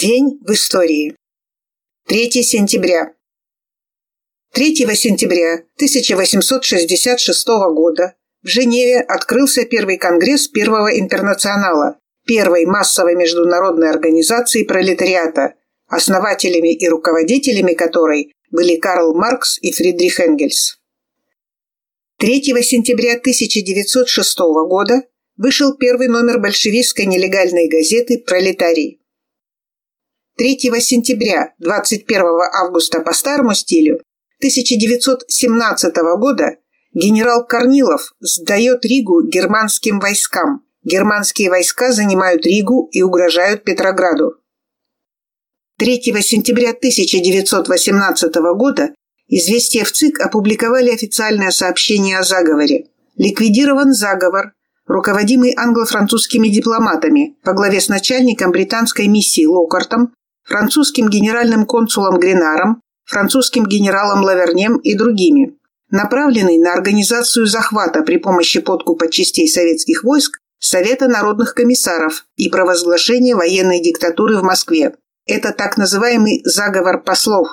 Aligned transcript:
День 0.00 0.38
в 0.40 0.52
истории. 0.52 1.14
3 2.08 2.30
сентября. 2.42 3.12
3 4.54 4.74
сентября 4.96 5.56
1866 5.76 7.46
года 7.74 8.14
в 8.42 8.48
Женеве 8.48 9.00
открылся 9.00 9.66
первый 9.66 9.98
конгресс 9.98 10.48
Первого 10.48 10.98
интернационала, 10.98 11.98
первой 12.24 12.64
массовой 12.64 13.14
международной 13.14 13.90
организации 13.90 14.62
пролетариата, 14.62 15.56
основателями 15.86 16.74
и 16.74 16.88
руководителями 16.88 17.74
которой 17.74 18.32
были 18.50 18.76
Карл 18.76 19.14
Маркс 19.14 19.58
и 19.60 19.70
Фридрих 19.70 20.18
Энгельс. 20.18 20.78
3 22.20 22.42
сентября 22.62 23.16
1906 23.16 24.38
года 24.66 25.02
вышел 25.36 25.76
первый 25.76 26.08
номер 26.08 26.38
большевистской 26.38 27.04
нелегальной 27.04 27.68
газеты 27.68 28.16
«Пролетарий». 28.26 28.99
3 30.40 30.58
сентября 30.80 31.52
21 31.58 32.22
августа 32.64 33.00
по 33.00 33.12
старому 33.12 33.52
стилю 33.52 33.96
1917 34.38 35.94
года 36.18 36.56
генерал 36.94 37.46
Корнилов 37.46 38.14
сдает 38.20 38.86
Ригу 38.86 39.28
германским 39.28 40.00
войскам. 40.00 40.62
Германские 40.82 41.50
войска 41.50 41.92
занимают 41.92 42.46
Ригу 42.46 42.88
и 42.90 43.02
угрожают 43.02 43.64
Петрограду. 43.64 44.36
3 45.76 46.00
сентября 46.22 46.70
1918 46.70 48.34
года 48.56 48.94
«Известия 49.28 49.84
в 49.84 49.92
ЦИК» 49.92 50.20
опубликовали 50.20 50.88
официальное 50.88 51.50
сообщение 51.50 52.18
о 52.18 52.22
заговоре. 52.22 52.86
Ликвидирован 53.16 53.92
заговор, 53.92 54.54
руководимый 54.86 55.52
англо-французскими 55.54 56.48
дипломатами 56.48 57.36
по 57.44 57.52
главе 57.52 57.78
с 57.78 57.90
начальником 57.90 58.52
британской 58.52 59.06
миссии 59.06 59.44
Локартом 59.44 60.14
французским 60.50 61.08
генеральным 61.08 61.64
консулом 61.64 62.18
Гренаром, 62.18 62.82
французским 63.04 63.66
генералом 63.66 64.24
Лавернем 64.24 64.78
и 64.78 64.96
другими, 64.96 65.56
направленный 65.90 66.58
на 66.58 66.74
организацию 66.74 67.46
захвата 67.46 68.02
при 68.02 68.16
помощи 68.16 68.60
подкупа 68.60 69.08
частей 69.08 69.48
советских 69.48 70.02
войск 70.02 70.38
Совета 70.62 71.08
народных 71.08 71.54
комиссаров 71.54 72.26
и 72.36 72.50
провозглашение 72.50 73.34
военной 73.34 73.80
диктатуры 73.80 74.36
в 74.36 74.42
Москве. 74.42 74.94
Это 75.24 75.52
так 75.52 75.78
называемый 75.78 76.42
заговор 76.44 77.02
послов. 77.02 77.48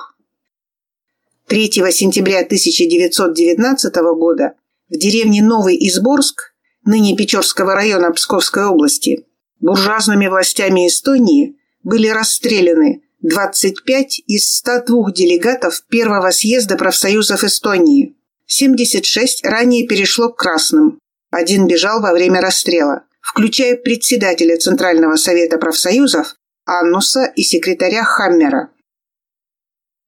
3 1.46 1.70
сентября 1.90 2.40
1919 2.40 3.94
года 4.18 4.54
в 4.90 4.98
деревне 4.98 5.42
Новый 5.42 5.76
Изборск, 5.88 6.52
ныне 6.84 7.16
Печорского 7.16 7.74
района 7.74 8.10
Псковской 8.10 8.66
области, 8.66 9.24
буржуазными 9.60 10.26
властями 10.26 10.86
Эстонии 10.86 11.58
были 11.82 12.08
расстреляны 12.08 13.02
25 13.22 14.22
из 14.26 14.48
102 14.58 15.12
делегатов 15.12 15.82
Первого 15.88 16.30
съезда 16.30 16.76
профсоюзов 16.76 17.44
Эстонии. 17.44 18.16
76 18.46 19.44
ранее 19.44 19.86
перешло 19.86 20.30
к 20.30 20.38
красным. 20.38 20.98
Один 21.30 21.66
бежал 21.66 22.00
во 22.00 22.12
время 22.12 22.40
расстрела, 22.40 23.04
включая 23.20 23.76
председателя 23.76 24.56
Центрального 24.56 25.16
совета 25.16 25.58
профсоюзов 25.58 26.34
Аннуса 26.64 27.24
и 27.24 27.42
секретаря 27.42 28.04
Хаммера. 28.04 28.70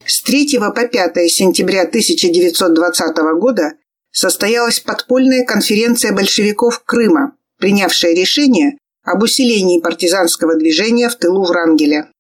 С 0.07 0.23
3 0.23 0.59
по 0.59 0.87
5 0.87 1.31
сентября 1.31 1.83
1920 1.83 3.17
года 3.39 3.75
состоялась 4.13 4.81
подпольная 4.81 5.45
конференция 5.45 6.13
большевиков 6.13 6.83
Крыма, 6.85 7.37
принявшая 7.59 8.15
решение 8.15 8.79
об 9.03 9.23
усилении 9.23 9.81
партизанского 9.81 10.57
движения 10.57 11.09
в 11.09 11.17
тылу 11.17 11.45
Врангеля. 11.45 12.11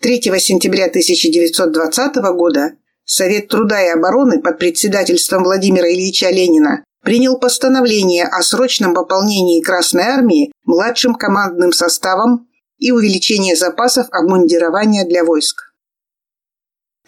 3 0.00 0.20
сентября 0.38 0.86
1920 0.86 2.16
года 2.34 2.76
Совет 3.12 3.48
труда 3.48 3.84
и 3.84 3.88
обороны 3.88 4.40
под 4.40 4.60
председательством 4.60 5.42
Владимира 5.42 5.92
Ильича 5.92 6.30
Ленина 6.30 6.84
принял 7.02 7.40
постановление 7.40 8.24
о 8.24 8.40
срочном 8.40 8.94
пополнении 8.94 9.60
Красной 9.60 10.04
Армии 10.04 10.52
младшим 10.64 11.16
командным 11.16 11.72
составом 11.72 12.48
и 12.78 12.92
увеличении 12.92 13.54
запасов 13.54 14.06
обмундирования 14.12 15.04
для 15.04 15.24
войск. 15.24 15.74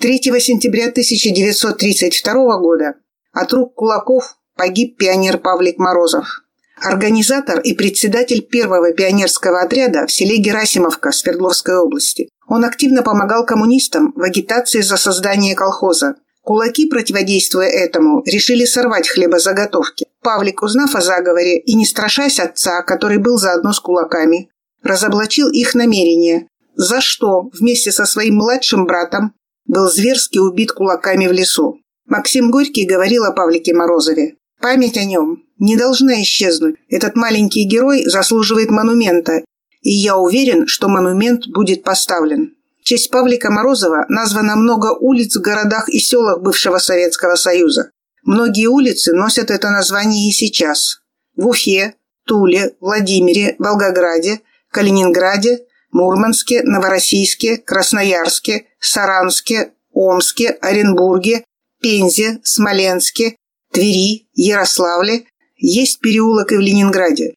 3 0.01 0.19
сентября 0.41 0.89
1932 0.89 2.59
года 2.59 2.95
от 3.31 3.53
рук 3.53 3.77
кулаков 3.77 4.37
погиб 4.57 4.97
пионер 4.99 5.39
Павлик 5.39 5.79
Морозов 5.79 6.42
организатор 6.81 7.61
и 7.61 7.75
председатель 7.75 8.43
первого 8.43 8.93
пионерского 8.93 9.61
отряда 9.61 10.07
в 10.07 10.13
селе 10.13 10.39
Герасимовка 10.39 11.13
Свердловской 11.13 11.77
области. 11.77 12.29
Он 12.49 12.65
активно 12.65 13.03
помогал 13.03 13.47
коммунистам 13.47 14.13
в 14.17 14.23
агитации 14.23 14.81
за 14.81 14.97
создание 14.97 15.55
колхоза. 15.55 16.17
Кулаки, 16.43 16.87
противодействуя 16.87 17.69
этому, 17.69 18.23
решили 18.27 18.65
сорвать 18.65 19.09
хлебозаготовки. 19.09 20.07
Павлик, 20.23 20.63
узнав 20.63 20.95
о 20.95 21.01
заговоре 21.01 21.59
и 21.59 21.75
не 21.75 21.87
страшась 21.87 22.41
отца, 22.41 22.83
который 22.83 23.19
был 23.19 23.39
заодно 23.39 23.73
с 23.73 23.81
кулаками, 23.81 24.49
разоблачил 24.83 25.49
их 25.49 25.75
намерения, 25.75 26.49
за 26.75 27.01
что 27.01 27.51
вместе 27.53 27.93
со 27.93 28.07
своим 28.07 28.37
младшим 28.37 28.87
братом 28.87 29.35
был 29.67 29.89
зверски 29.89 30.39
убит 30.39 30.73
кулаками 30.73 31.27
в 31.27 31.33
лесу. 31.33 31.79
Максим 32.07 32.51
Горький 32.51 32.87
говорил 32.87 33.25
о 33.25 33.33
Павлике 33.33 33.73
Морозове. 33.75 34.35
Память 34.61 34.97
о 34.97 35.05
нем 35.05 35.45
не 35.63 35.77
должна 35.77 36.21
исчезнуть. 36.23 36.75
Этот 36.89 37.15
маленький 37.15 37.63
герой 37.63 38.05
заслуживает 38.05 38.71
монумента, 38.71 39.45
и 39.81 39.91
я 39.93 40.19
уверен, 40.19 40.67
что 40.67 40.89
монумент 40.89 41.47
будет 41.47 41.85
поставлен. 41.85 42.57
В 42.81 42.85
честь 42.85 43.11
Павлика 43.11 43.49
Морозова 43.49 44.05
названо 44.09 44.57
много 44.57 44.93
улиц 44.99 45.37
в 45.37 45.41
городах 45.41 45.89
и 45.89 46.01
селах 46.01 46.43
бывшего 46.43 46.79
Советского 46.79 47.37
Союза. 47.37 47.91
Многие 48.25 48.67
улицы 48.67 49.13
носят 49.13 49.53
это 49.53 49.71
название 49.71 50.29
и 50.29 50.33
сейчас. 50.33 50.99
В 51.37 51.47
Уфе, 51.47 51.95
Туле, 52.27 52.75
Владимире, 52.81 53.55
Волгограде, 53.61 54.41
Калининграде, 54.73 55.61
Мурманске, 55.93 56.63
Новороссийске, 56.65 57.59
Красноярске, 57.59 58.67
Саранске, 58.81 59.75
Омске, 59.93 60.59
Оренбурге, 60.61 61.45
Пензе, 61.81 62.41
Смоленске, 62.43 63.37
Твери, 63.73 64.29
Ярославле, 64.35 65.27
есть 65.63 66.01
переулок 66.01 66.53
и 66.53 66.57
в 66.57 66.61
Ленинграде. 66.61 67.35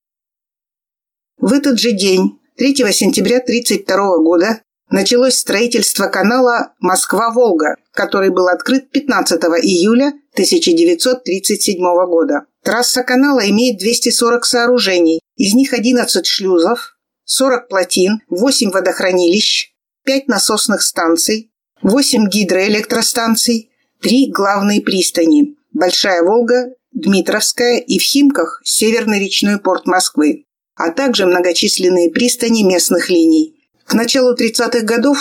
В 1.37 1.53
этот 1.53 1.79
же 1.79 1.91
день, 1.91 2.39
3 2.57 2.75
сентября 2.91 3.37
1932 3.37 4.17
года, 4.17 4.61
началось 4.89 5.35
строительство 5.35 6.07
канала 6.07 6.73
Москва-Волга, 6.79 7.75
который 7.91 8.29
был 8.31 8.47
открыт 8.47 8.89
15 8.89 9.39
июля 9.63 10.07
1937 10.33 11.77
года. 12.07 12.45
Трасса 12.63 13.03
канала 13.03 13.47
имеет 13.49 13.77
240 13.77 14.43
сооружений, 14.43 15.19
из 15.35 15.53
них 15.53 15.73
11 15.73 16.25
шлюзов, 16.25 16.97
40 17.25 17.67
плотин, 17.67 18.21
8 18.29 18.71
водохранилищ, 18.71 19.71
5 20.03 20.27
насосных 20.27 20.81
станций, 20.81 21.51
8 21.83 22.27
гидроэлектростанций, 22.27 23.69
3 24.01 24.31
главные 24.31 24.81
пристани 24.81 25.55
Большая 25.73 26.23
Волга, 26.23 26.73
Дмитровская 26.95 27.79
и 27.79 27.99
в 27.99 28.03
Химках 28.03 28.61
Северный 28.63 29.19
речной 29.19 29.59
порт 29.59 29.85
Москвы, 29.85 30.45
а 30.75 30.91
также 30.91 31.25
многочисленные 31.25 32.09
пристани 32.09 32.63
местных 32.63 33.09
линий. 33.09 33.53
К 33.85 33.95
началу 33.95 34.33
30-х 34.33 34.79
годов 34.85 35.17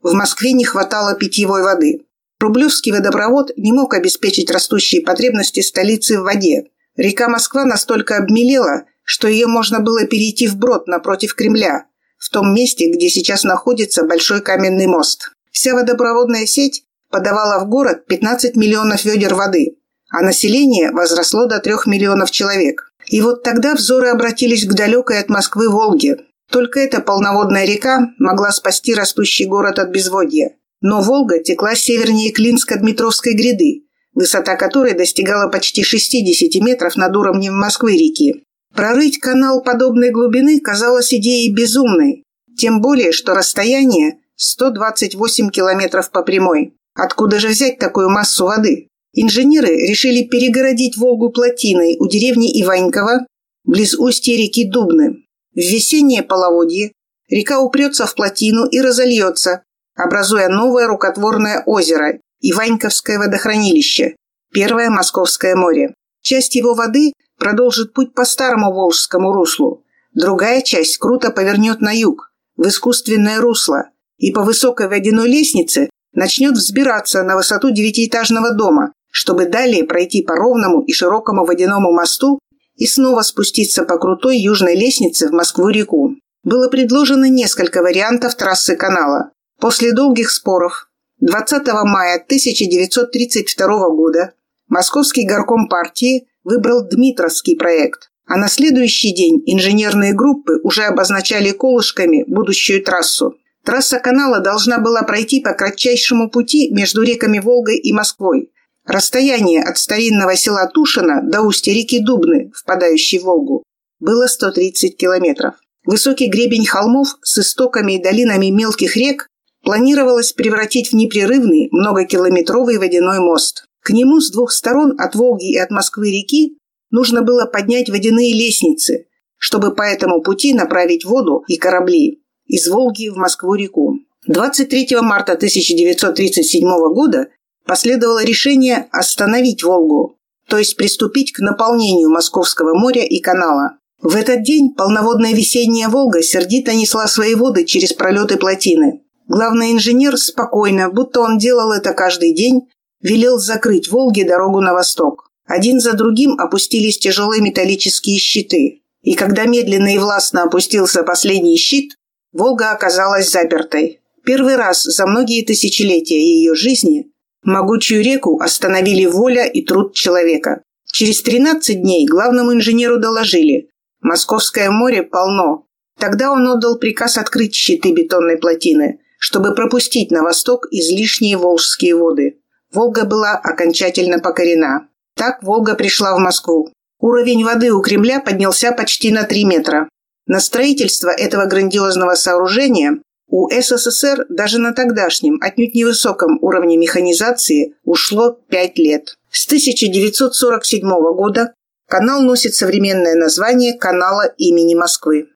в 0.00 0.14
Москве 0.14 0.54
не 0.54 0.64
хватало 0.64 1.14
питьевой 1.16 1.62
воды. 1.62 2.06
Рублевский 2.40 2.92
водопровод 2.92 3.50
не 3.58 3.72
мог 3.72 3.92
обеспечить 3.92 4.50
растущие 4.50 5.02
потребности 5.02 5.60
столицы 5.60 6.18
в 6.18 6.22
воде. 6.22 6.70
Река 6.96 7.28
Москва 7.28 7.66
настолько 7.66 8.16
обмелела, 8.16 8.84
что 9.04 9.28
ее 9.28 9.48
можно 9.48 9.80
было 9.80 10.06
перейти 10.06 10.48
вброд 10.48 10.86
напротив 10.86 11.34
Кремля, 11.34 11.84
в 12.16 12.30
том 12.30 12.54
месте, 12.54 12.90
где 12.90 13.10
сейчас 13.10 13.44
находится 13.44 14.04
Большой 14.04 14.40
каменный 14.40 14.86
мост. 14.86 15.32
Вся 15.52 15.74
водопроводная 15.74 16.46
сеть 16.46 16.84
подавала 17.10 17.62
в 17.62 17.68
город 17.68 18.06
15 18.06 18.56
миллионов 18.56 19.04
ведер 19.04 19.34
воды 19.34 19.77
а 20.10 20.22
население 20.22 20.90
возросло 20.90 21.46
до 21.46 21.58
трех 21.60 21.86
миллионов 21.86 22.30
человек. 22.30 22.92
И 23.06 23.20
вот 23.20 23.42
тогда 23.42 23.74
взоры 23.74 24.08
обратились 24.08 24.66
к 24.66 24.74
далекой 24.74 25.18
от 25.18 25.28
Москвы 25.28 25.70
Волге. 25.70 26.18
Только 26.50 26.80
эта 26.80 27.00
полноводная 27.00 27.66
река 27.66 28.10
могла 28.18 28.52
спасти 28.52 28.94
растущий 28.94 29.46
город 29.46 29.78
от 29.78 29.90
безводья. 29.90 30.56
Но 30.80 31.02
Волга 31.02 31.42
текла 31.42 31.74
севернее 31.74 32.32
Клинско-Дмитровской 32.32 33.32
гряды, 33.32 33.84
высота 34.14 34.56
которой 34.56 34.94
достигала 34.94 35.50
почти 35.50 35.82
60 35.82 36.62
метров 36.62 36.96
над 36.96 37.16
уровнем 37.16 37.54
Москвы-реки. 37.54 38.42
Прорыть 38.74 39.18
канал 39.18 39.62
подобной 39.62 40.10
глубины 40.10 40.60
казалось 40.60 41.12
идеей 41.12 41.52
безумной, 41.52 42.22
тем 42.56 42.80
более, 42.80 43.12
что 43.12 43.34
расстояние 43.34 44.18
128 44.36 45.50
километров 45.50 46.10
по 46.10 46.22
прямой. 46.22 46.74
Откуда 46.94 47.38
же 47.38 47.48
взять 47.48 47.78
такую 47.78 48.10
массу 48.10 48.46
воды? 48.46 48.87
Инженеры 49.14 49.68
решили 49.68 50.24
перегородить 50.24 50.96
Волгу 50.96 51.30
плотиной 51.30 51.96
у 51.98 52.08
деревни 52.08 52.62
Иванькова 52.62 53.26
близ 53.64 53.94
устья 53.94 54.36
реки 54.36 54.64
Дубны. 54.64 55.24
В 55.54 55.58
весеннее 55.58 56.22
половодье 56.22 56.92
река 57.28 57.60
упрется 57.60 58.06
в 58.06 58.14
плотину 58.14 58.66
и 58.66 58.80
разольется, 58.80 59.62
образуя 59.96 60.48
новое 60.48 60.86
рукотворное 60.86 61.62
озеро 61.66 62.20
Иваньковское 62.40 63.18
водохранилище, 63.18 64.14
первое 64.52 64.90
Московское 64.90 65.56
море. 65.56 65.94
Часть 66.22 66.54
его 66.54 66.74
воды 66.74 67.12
продолжит 67.38 67.92
путь 67.92 68.14
по 68.14 68.24
старому 68.24 68.72
Волжскому 68.72 69.32
руслу, 69.32 69.84
другая 70.14 70.62
часть 70.62 70.98
круто 70.98 71.30
повернет 71.30 71.80
на 71.80 71.92
юг, 71.92 72.30
в 72.56 72.66
искусственное 72.68 73.40
русло, 73.40 73.90
и 74.18 74.30
по 74.32 74.44
высокой 74.44 74.88
водяной 74.88 75.28
лестнице 75.28 75.90
начнет 76.12 76.54
взбираться 76.54 77.22
на 77.22 77.36
высоту 77.36 77.70
девятиэтажного 77.70 78.52
дома, 78.52 78.92
чтобы 79.18 79.46
далее 79.46 79.82
пройти 79.82 80.22
по 80.22 80.36
ровному 80.36 80.84
и 80.84 80.92
широкому 80.92 81.44
водяному 81.44 81.90
мосту 81.90 82.38
и 82.76 82.86
снова 82.86 83.22
спуститься 83.22 83.82
по 83.82 83.98
крутой 83.98 84.38
южной 84.38 84.76
лестнице 84.76 85.26
в 85.26 85.32
Москву-реку. 85.32 86.14
Было 86.44 86.68
предложено 86.68 87.28
несколько 87.28 87.82
вариантов 87.82 88.36
трассы 88.36 88.76
канала. 88.76 89.32
После 89.60 89.92
долгих 89.92 90.30
споров 90.30 90.88
20 91.18 91.66
мая 91.82 92.22
1932 92.24 93.88
года 93.90 94.34
Московский 94.68 95.26
горком 95.26 95.68
партии 95.68 96.28
выбрал 96.44 96.86
Дмитровский 96.88 97.56
проект, 97.56 98.10
а 98.24 98.36
на 98.36 98.48
следующий 98.48 99.12
день 99.12 99.42
инженерные 99.46 100.14
группы 100.14 100.60
уже 100.62 100.84
обозначали 100.84 101.50
колышками 101.50 102.22
будущую 102.28 102.84
трассу. 102.84 103.34
Трасса 103.64 103.98
канала 103.98 104.38
должна 104.38 104.78
была 104.78 105.02
пройти 105.02 105.40
по 105.40 105.54
кратчайшему 105.54 106.30
пути 106.30 106.72
между 106.72 107.02
реками 107.02 107.40
Волгой 107.40 107.78
и 107.78 107.92
Москвой. 107.92 108.52
Расстояние 108.88 109.62
от 109.62 109.76
старинного 109.76 110.34
села 110.34 110.66
Тушино 110.72 111.20
до 111.22 111.42
устья 111.42 111.74
реки 111.74 112.00
Дубны, 112.02 112.50
впадающей 112.54 113.18
в 113.18 113.24
Волгу, 113.24 113.62
было 114.00 114.26
130 114.26 114.96
километров. 114.96 115.56
Высокий 115.84 116.30
гребень 116.30 116.64
холмов 116.64 117.08
с 117.22 117.36
истоками 117.36 117.96
и 117.96 118.02
долинами 118.02 118.46
мелких 118.46 118.96
рек 118.96 119.26
планировалось 119.62 120.32
превратить 120.32 120.90
в 120.90 120.94
непрерывный 120.94 121.68
многокилометровый 121.70 122.78
водяной 122.78 123.18
мост. 123.18 123.66
К 123.82 123.90
нему 123.90 124.20
с 124.20 124.30
двух 124.30 124.52
сторон 124.52 124.98
от 124.98 125.14
Волги 125.14 125.52
и 125.52 125.58
от 125.58 125.70
Москвы-реки 125.70 126.56
нужно 126.90 127.20
было 127.20 127.44
поднять 127.44 127.90
водяные 127.90 128.32
лестницы, 128.32 129.04
чтобы 129.36 129.74
по 129.74 129.82
этому 129.82 130.22
пути 130.22 130.54
направить 130.54 131.04
воду 131.04 131.44
и 131.46 131.58
корабли 131.58 132.22
из 132.46 132.66
Волги 132.68 133.10
в 133.10 133.16
Москву-реку. 133.16 133.98
23 134.26 134.96
марта 135.02 135.34
1937 135.34 136.62
года 136.94 137.28
последовало 137.68 138.24
решение 138.24 138.88
остановить 138.92 139.62
Волгу, 139.62 140.16
то 140.48 140.56
есть 140.56 140.76
приступить 140.76 141.32
к 141.32 141.40
наполнению 141.40 142.08
Московского 142.08 142.72
моря 142.74 143.04
и 143.04 143.20
канала. 143.20 143.76
В 144.00 144.16
этот 144.16 144.42
день 144.42 144.74
полноводная 144.74 145.34
весенняя 145.34 145.88
Волга 145.90 146.22
сердито 146.22 146.74
несла 146.74 147.06
свои 147.06 147.34
воды 147.34 147.66
через 147.66 147.92
пролеты 147.92 148.38
плотины. 148.38 149.02
Главный 149.28 149.72
инженер 149.72 150.16
спокойно, 150.16 150.88
будто 150.88 151.20
он 151.20 151.36
делал 151.36 151.70
это 151.72 151.92
каждый 151.92 152.34
день, 152.34 152.62
велел 153.02 153.38
закрыть 153.38 153.90
Волге 153.90 154.24
дорогу 154.24 154.62
на 154.62 154.72
восток. 154.72 155.30
Один 155.46 155.78
за 155.78 155.92
другим 155.92 156.40
опустились 156.40 156.98
тяжелые 156.98 157.42
металлические 157.42 158.18
щиты. 158.18 158.80
И 159.02 159.14
когда 159.14 159.44
медленно 159.44 159.94
и 159.94 159.98
властно 159.98 160.44
опустился 160.44 161.02
последний 161.02 161.58
щит, 161.58 161.96
Волга 162.32 162.70
оказалась 162.70 163.30
запертой. 163.30 164.00
Первый 164.24 164.56
раз 164.56 164.84
за 164.84 165.06
многие 165.06 165.44
тысячелетия 165.44 166.18
ее 166.18 166.54
жизни 166.54 167.12
могучую 167.42 168.02
реку 168.02 168.40
остановили 168.40 169.06
воля 169.06 169.46
и 169.46 169.64
труд 169.64 169.94
человека. 169.94 170.62
Через 170.92 171.22
13 171.22 171.80
дней 171.80 172.06
главному 172.06 172.52
инженеру 172.52 172.98
доложили– 172.98 173.70
Московское 174.00 174.70
море 174.70 175.02
полно. 175.02 175.66
Тогда 175.98 176.30
он 176.30 176.46
отдал 176.46 176.78
приказ 176.78 177.18
открыть 177.18 177.54
щиты 177.54 177.92
бетонной 177.92 178.36
плотины, 178.38 179.00
чтобы 179.18 179.54
пропустить 179.54 180.12
на 180.12 180.22
восток 180.22 180.66
излишние 180.70 181.36
волжские 181.36 181.96
воды. 181.96 182.38
Волга 182.72 183.04
была 183.04 183.32
окончательно 183.32 184.20
покорена. 184.20 184.88
Так 185.16 185.42
Волга 185.42 185.74
пришла 185.74 186.14
в 186.14 186.20
Москву. 186.20 186.70
Уровень 187.00 187.44
воды 187.44 187.72
у 187.72 187.80
Кремля 187.82 188.20
поднялся 188.20 188.70
почти 188.70 189.10
на 189.10 189.24
3 189.24 189.44
метра. 189.44 189.88
На 190.26 190.40
строительство 190.40 191.08
этого 191.08 191.46
грандиозного 191.46 192.14
сооружения 192.14 193.00
у 193.28 193.48
СССР 193.50 194.26
даже 194.30 194.58
на 194.58 194.72
тогдашнем, 194.72 195.38
отнюдь 195.42 195.74
невысоком 195.74 196.38
уровне 196.40 196.78
механизации 196.78 197.74
ушло 197.84 198.40
5 198.48 198.78
лет. 198.78 199.18
С 199.30 199.44
1947 199.46 200.88
года 201.14 201.52
канал 201.86 202.22
носит 202.22 202.54
современное 202.54 203.14
название 203.14 203.74
канала 203.74 204.32
имени 204.38 204.74
Москвы. 204.74 205.28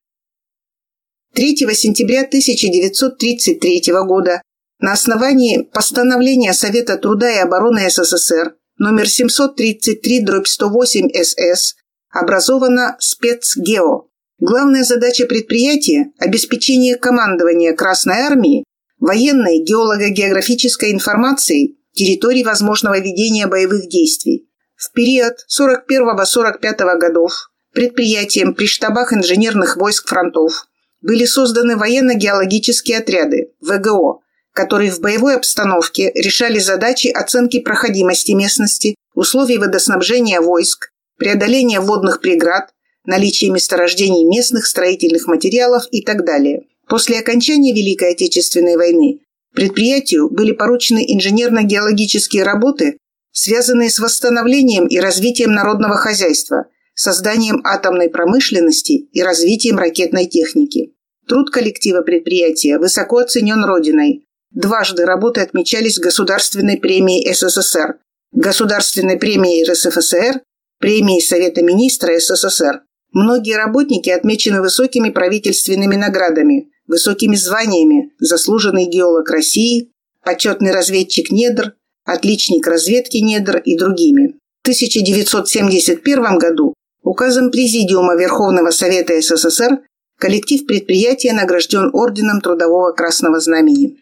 3 1.35 1.55
сентября 1.73 2.21
1933 2.21 3.83
года 4.05 4.41
на 4.79 4.93
основании 4.93 5.61
постановления 5.61 6.53
Совета 6.53 6.97
труда 6.97 7.31
и 7.31 7.37
обороны 7.37 7.87
СССР 7.89 8.55
номер 8.77 9.05
733-108 9.05 11.23
СС 11.23 11.75
образована 12.09 12.97
спецгео 12.99 14.07
Главная 14.45 14.83
задача 14.83 15.25
предприятия– 15.25 16.11
обеспечение 16.19 16.97
командования 16.97 17.73
Красной 17.73 18.17
Армии 18.17 18.65
военной 18.99 19.63
геолого-географической 19.63 20.91
информацией 20.91 21.79
территорий 21.93 22.43
возможного 22.43 22.99
ведения 22.99 23.47
боевых 23.47 23.87
действий. 23.87 24.49
В 24.75 24.91
период 24.91 25.35
41-45 25.47 26.97
годов 26.97 27.51
предприятием 27.73 28.53
при 28.53 28.67
штабах 28.67 29.13
инженерных 29.13 29.77
войск 29.77 30.09
фронтов 30.09 30.67
были 30.99 31.23
созданы 31.23 31.77
военно-геологические 31.77 32.97
отряды 32.97 33.53
ВГО, 33.61 34.23
которые 34.51 34.91
в 34.91 34.99
боевой 34.99 35.37
обстановке 35.37 36.11
решали 36.15 36.59
задачи 36.59 37.07
оценки 37.07 37.61
проходимости 37.61 38.33
местности, 38.33 38.95
условий 39.15 39.57
водоснабжения 39.57 40.41
войск, 40.41 40.89
преодоления 41.17 41.79
водных 41.79 42.19
преград, 42.19 42.72
наличие 43.05 43.51
месторождений 43.51 44.25
местных 44.25 44.65
строительных 44.65 45.27
материалов 45.27 45.83
и 45.91 46.01
так 46.01 46.25
далее. 46.25 46.63
После 46.87 47.19
окончания 47.19 47.73
Великой 47.73 48.11
Отечественной 48.11 48.75
войны 48.75 49.19
предприятию 49.53 50.29
были 50.29 50.51
поручены 50.51 51.05
инженерно-геологические 51.07 52.43
работы, 52.43 52.97
связанные 53.31 53.89
с 53.89 53.99
восстановлением 53.99 54.87
и 54.87 54.99
развитием 54.99 55.53
народного 55.53 55.95
хозяйства, 55.97 56.65
созданием 56.95 57.61
атомной 57.63 58.09
промышленности 58.09 59.09
и 59.11 59.21
развитием 59.21 59.77
ракетной 59.77 60.27
техники. 60.27 60.93
Труд 61.27 61.49
коллектива 61.49 62.01
предприятия 62.01 62.77
высоко 62.77 63.17
оценен 63.19 63.63
Родиной. 63.63 64.25
Дважды 64.51 65.05
работы 65.05 65.41
отмечались 65.41 65.97
Государственной 65.97 66.77
премией 66.77 67.33
СССР, 67.33 67.97
Государственной 68.33 69.17
премией 69.17 69.63
РСФСР, 69.63 70.41
премией 70.79 71.21
Совета 71.21 71.63
министра 71.63 72.19
СССР. 72.19 72.81
Многие 73.13 73.57
работники 73.57 74.09
отмечены 74.09 74.61
высокими 74.61 75.11
правительственными 75.11 75.95
наградами, 75.95 76.71
высокими 76.87 77.35
званиями 77.35 78.11
«Заслуженный 78.19 78.85
геолог 78.85 79.29
России», 79.29 79.91
«Почетный 80.23 80.71
разведчик 80.71 81.31
недр», 81.31 81.75
«Отличник 82.05 82.65
разведки 82.65 83.17
недр» 83.17 83.57
и 83.57 83.77
другими. 83.77 84.39
В 84.63 84.63
1971 84.63 86.37
году 86.39 86.73
указом 87.03 87.51
Президиума 87.51 88.15
Верховного 88.15 88.71
Совета 88.71 89.21
СССР 89.21 89.83
коллектив 90.19 90.65
предприятия 90.65 91.33
награжден 91.33 91.91
Орденом 91.93 92.41
Трудового 92.41 92.93
Красного 92.93 93.39
Знамени. 93.39 93.99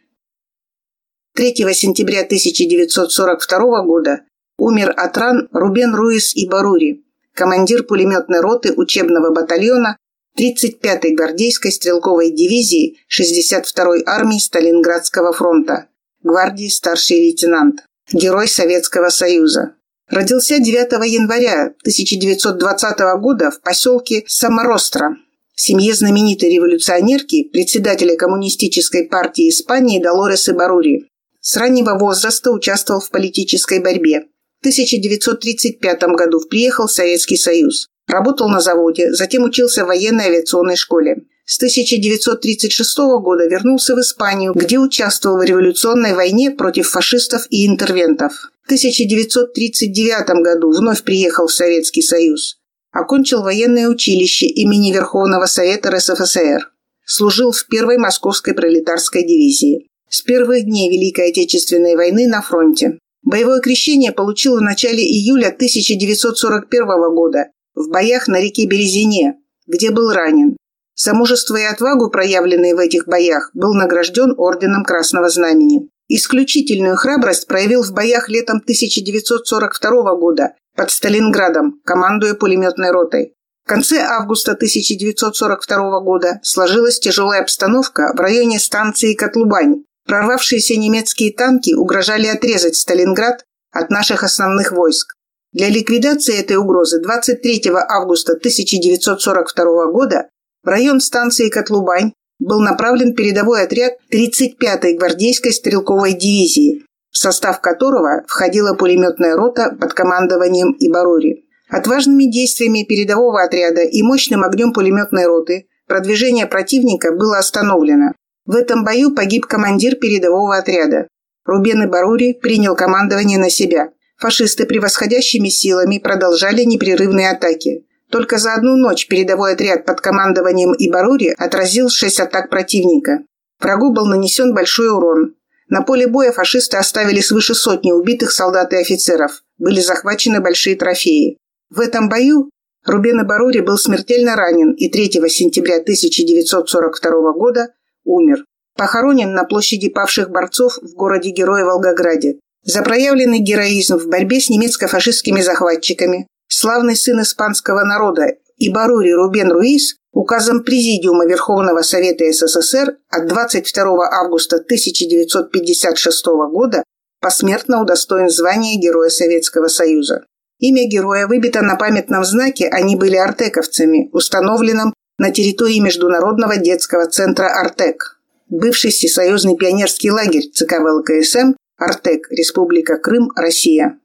3 1.36 1.54
сентября 1.74 2.22
1942 2.22 3.84
года 3.84 4.22
умер 4.58 4.94
от 4.96 5.18
ран 5.18 5.50
Рубен 5.52 5.96
Руис 5.96 6.36
и 6.36 6.48
Барури, 6.48 7.04
командир 7.36 7.84
пулеметной 7.84 8.42
роты 8.42 8.74
учебного 8.74 9.34
батальона 9.34 9.98
35-й 10.40 11.16
гвардейской 11.16 11.72
стрелковой 11.72 12.32
дивизии 12.32 12.98
62-й 13.10 14.04
армии 14.06 14.40
Сталинградского 14.40 15.34
фронта, 15.34 15.88
гвардии 16.24 16.70
старший 16.70 17.18
лейтенант, 17.18 17.84
герой 18.12 18.48
Советского 18.48 19.10
Союза. 19.10 19.76
Родился 20.10 20.60
9 20.60 20.92
января 21.10 21.74
1920 21.82 23.00
года 23.22 23.52
в 23.52 23.62
поселке 23.62 24.24
Саморостро, 24.28 25.16
в 25.56 25.62
семье 25.62 25.94
знаменитой 25.94 26.50
революционерки, 26.50 27.44
председателя 27.44 28.18
Коммунистической 28.18 29.06
партии 29.06 29.50
Испании 29.50 30.02
Долоресы 30.02 30.54
Барури. 30.54 31.08
С 31.40 31.56
раннего 31.56 31.98
возраста 31.98 32.52
участвовал 32.52 33.00
в 33.00 33.10
политической 33.10 33.80
борьбе. 33.80 34.26
1935 34.62 36.04
году 36.16 36.40
приехал 36.48 36.88
в 36.88 36.92
Советский 36.92 37.38
Союз. 37.38 37.88
Работал 38.08 38.48
на 38.48 38.60
заводе, 38.60 39.12
затем 39.12 39.44
учился 39.44 39.84
в 39.84 39.88
военной 39.88 40.26
авиационной 40.26 40.76
школе. 40.76 41.24
С 41.46 41.58
1936 41.58 42.98
года 43.22 43.48
вернулся 43.48 43.96
в 43.96 44.00
Испанию, 44.00 44.54
где 44.54 44.78
участвовал 44.78 45.40
в 45.40 45.44
революционной 45.44 46.14
войне 46.14 46.52
против 46.52 46.90
фашистов 46.90 47.48
и 47.50 47.66
интервентов. 47.66 48.52
В 48.62 48.66
1939 48.68 50.44
году 50.44 50.72
вновь 50.72 51.04
приехал 51.04 51.48
в 51.48 51.54
Советский 51.54 52.04
Союз. 52.04 52.58
Окончил 52.92 53.42
военное 53.42 53.88
училище 53.88 54.46
имени 54.46 54.94
Верховного 54.94 55.46
Совета 55.46 55.90
РСФСР. 55.92 56.70
служил 57.06 57.52
в 57.52 57.66
первой 57.68 57.98
Московской 57.98 58.54
пролетарской 58.54 59.24
дивизии. 59.24 59.88
С 60.10 60.22
первых 60.22 60.66
дней 60.66 60.90
Великой 60.90 61.32
Отечественной 61.32 61.96
войны 61.96 62.28
на 62.28 62.42
фронте. 62.42 63.00
Боевое 63.24 63.62
крещение 63.62 64.12
получил 64.12 64.58
в 64.58 64.62
начале 64.62 65.04
июля 65.04 65.48
1941 65.48 67.16
года 67.16 67.48
в 67.76 67.90
боях 67.90 68.28
на 68.28 68.42
реке 68.42 68.66
Березине, 68.66 69.38
где 69.68 69.92
был 69.92 70.12
ранен. 70.12 70.58
За 70.96 71.14
мужество 71.14 71.56
и 71.56 71.64
отвагу, 71.64 72.10
проявленные 72.10 72.76
в 72.76 72.80
этих 72.80 73.08
боях, 73.08 73.52
был 73.54 73.74
награжден 73.74 74.34
Орденом 74.38 74.84
Красного 74.84 75.30
Знамени. 75.30 75.90
Исключительную 76.08 76.98
храбрость 76.98 77.48
проявил 77.48 77.84
в 77.84 77.94
боях 77.94 78.28
летом 78.28 78.58
1942 78.58 80.16
года 80.16 80.56
под 80.76 80.92
Сталинградом, 80.92 81.80
командуя 81.86 82.34
пулеметной 82.34 82.92
ротой. 82.92 83.34
В 83.64 83.70
конце 83.70 84.00
августа 84.00 84.52
1942 84.54 86.02
года 86.02 86.40
сложилась 86.44 87.00
тяжелая 87.00 87.42
обстановка 87.42 88.14
в 88.14 88.20
районе 88.20 88.60
станции 88.60 89.14
Котлубань. 89.14 89.84
Прорвавшиеся 90.12 90.76
немецкие 90.76 91.32
танки 91.32 91.74
угрожали 91.74 92.28
отрезать 92.28 92.76
Сталинград 92.76 93.46
от 93.72 93.90
наших 93.90 94.26
основных 94.26 94.74
войск. 94.74 95.16
Для 95.54 95.70
ликвидации 95.70 96.38
этой 96.38 96.58
угрозы 96.58 97.00
23 97.00 97.72
августа 97.88 98.34
1942 98.34 99.86
года 99.86 100.28
в 100.66 100.68
район 100.68 101.00
станции 101.00 101.48
Котлубань 101.48 102.12
был 102.40 102.60
направлен 102.60 103.16
передовой 103.16 103.64
отряд 103.64 103.94
35-й 104.14 104.98
гвардейской 104.98 105.54
стрелковой 105.54 106.12
дивизии, 106.12 106.84
в 107.10 107.18
состав 107.18 107.62
которого 107.62 108.26
входила 108.28 108.74
пулеметная 108.74 109.38
рота 109.38 109.74
под 109.80 109.94
командованием 109.94 110.76
Ибарури. 110.78 111.46
Отважными 111.70 112.26
действиями 112.26 112.84
передового 112.84 113.42
отряда 113.42 113.84
и 113.84 114.04
мощным 114.04 114.44
огнем 114.44 114.74
пулеметной 114.74 115.26
роты 115.28 115.68
продвижение 115.88 116.48
противника 116.48 117.14
было 117.14 117.38
остановлено. 117.38 118.12
В 118.46 118.56
этом 118.56 118.84
бою 118.84 119.14
погиб 119.14 119.46
командир 119.46 119.96
передового 119.96 120.58
отряда. 120.58 121.08
Рубен 121.46 121.86
Ибарури 121.86 122.34
принял 122.34 122.76
командование 122.76 123.38
на 123.38 123.50
себя. 123.50 123.92
Фашисты 124.18 124.66
превосходящими 124.66 125.50
силами 125.50 125.98
продолжали 125.98 126.64
непрерывные 126.64 127.32
атаки. 127.32 127.86
Только 128.10 128.38
за 128.38 128.54
одну 128.54 128.76
ночь 128.76 129.08
передовой 129.08 129.54
отряд 129.54 129.86
под 129.86 130.02
командованием 130.02 130.74
Ибарури 130.78 131.34
отразил 131.38 131.90
шесть 131.90 132.20
атак 132.20 132.50
противника. 132.50 133.20
Врагу 133.60 133.94
был 133.94 134.06
нанесен 134.06 134.54
большой 134.54 134.90
урон. 134.90 135.36
На 135.70 135.82
поле 135.82 136.08
боя 136.08 136.32
фашисты 136.32 136.78
оставили 136.78 137.22
свыше 137.22 137.56
сотни 137.56 137.92
убитых 137.92 138.32
солдат 138.32 138.74
и 138.74 138.78
офицеров. 138.78 139.44
Были 139.58 139.80
захвачены 139.80 140.42
большие 140.42 140.76
трофеи. 140.76 141.38
В 141.70 141.80
этом 141.80 142.10
бою 142.10 142.50
Рубен 142.86 143.22
Ибарури 143.22 143.62
был 143.62 143.78
смертельно 143.78 144.36
ранен 144.36 144.74
и 144.74 144.90
3 144.90 145.30
сентября 145.30 145.78
1942 145.78 147.34
года 147.34 147.70
умер. 148.04 148.46
Похоронен 148.78 149.34
на 149.34 149.44
площади 149.44 149.90
павших 149.90 150.30
борцов 150.30 150.78
в 150.82 150.94
городе-герое 150.96 151.66
Волгограде. 151.66 152.40
За 152.64 152.84
проявленный 152.84 153.40
героизм 153.40 153.98
в 153.98 154.08
борьбе 154.08 154.40
с 154.40 154.50
немецко-фашистскими 154.50 155.42
захватчиками 155.42 156.28
славный 156.48 156.96
сын 156.96 157.22
испанского 157.22 157.84
народа 157.84 158.36
Ибарури 158.58 159.14
Рубен 159.14 159.52
Руис 159.52 159.96
указом 160.14 160.64
Президиума 160.64 161.26
Верховного 161.26 161.82
Совета 161.82 162.26
СССР 162.32 162.98
от 163.10 163.28
22 163.28 164.08
августа 164.08 164.58
1956 164.58 166.26
года 166.52 166.84
посмертно 167.20 167.82
удостоен 167.82 168.30
звания 168.30 168.80
Героя 168.80 169.10
Советского 169.10 169.68
Союза. 169.68 170.26
Имя 170.60 170.88
героя 170.88 171.28
выбито 171.28 171.62
на 171.62 171.76
памятном 171.76 172.24
знаке 172.24 172.68
«Они 172.68 172.96
были 172.96 173.16
артековцами», 173.16 174.10
установленном 174.12 174.94
на 175.18 175.32
территории 175.32 175.80
Международного 175.80 176.58
детского 176.58 177.08
центра 177.08 177.48
«Артек». 177.48 178.20
Бывший 178.50 178.92
всесоюзный 178.92 179.56
пионерский 179.56 180.12
лагерь 180.12 180.50
ЦК 180.52 180.80
ВЛКСМ 180.80 181.54
«Артек», 181.78 182.28
Республика 182.32 182.98
Крым, 182.98 183.32
Россия. 183.36 184.00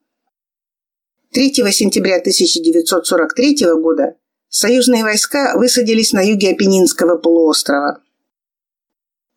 3 1.32 1.52
сентября 1.72 2.16
1943 2.16 3.56
года 3.80 4.16
союзные 4.48 5.02
войска 5.02 5.56
высадились 5.56 6.12
на 6.12 6.22
юге 6.22 6.50
Апеннинского 6.50 7.16
полуострова. 7.16 8.02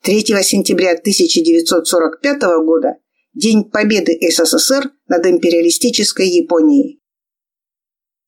3 0.04 0.22
сентября 0.44 0.92
1945 0.92 2.42
года– 2.64 2.96
День 3.34 3.64
Победы 3.64 4.18
СССР 4.22 4.92
над 5.08 5.26
империалистической 5.26 6.28
Японией. 6.28 7.00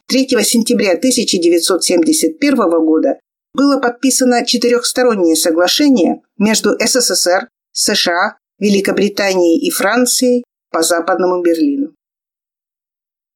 3 0.07 0.27
сентября 0.43 0.91
1971 0.91 2.55
года 2.85 3.19
было 3.53 3.79
подписано 3.79 4.45
четырехстороннее 4.45 5.35
соглашение 5.35 6.21
между 6.37 6.77
СССР, 6.79 7.49
США, 7.71 8.37
Великобританией 8.59 9.59
и 9.59 9.69
Францией 9.71 10.43
по 10.71 10.83
Западному 10.83 11.41
Берлину. 11.41 11.93